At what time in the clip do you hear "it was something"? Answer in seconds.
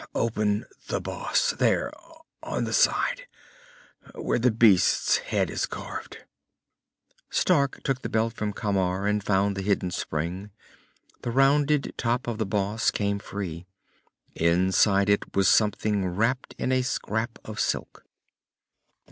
15.07-16.07